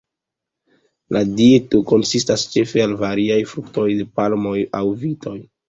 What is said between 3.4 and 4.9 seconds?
fruktoj, de palmoj aŭ